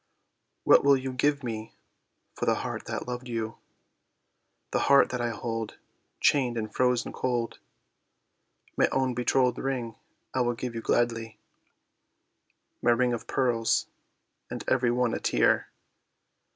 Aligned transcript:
"What 0.63 0.83
will 0.83 0.97
you 0.97 1.13
give 1.13 1.43
me 1.43 1.75
for 2.33 2.47
the 2.47 2.55
heart 2.65 2.85
that 2.87 3.07
loved 3.07 3.27
you, 3.27 3.59
The 4.71 4.79
heart 4.89 5.11
that 5.11 5.21
I 5.21 5.29
hold 5.29 5.75
chained 6.19 6.57
and 6.57 6.73
frozen 6.73 7.13
cold?" 7.13 7.59
"My 8.75 8.87
own 8.87 9.13
betrothed 9.13 9.59
ring 9.59 9.93
I 10.33 10.41
give 10.57 10.73
you 10.73 10.81
gladly, 10.81 11.37
My 12.81 12.89
ring 12.89 13.13
of 13.13 13.27
pearls—and 13.27 14.63
every 14.67 14.89
one 14.89 15.13
a 15.13 15.19
tear!" 15.19 15.69